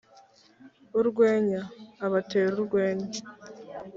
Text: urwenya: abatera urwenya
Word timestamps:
urwenya: 0.99 1.61
abatera 2.05 2.51
urwenya 2.63 3.19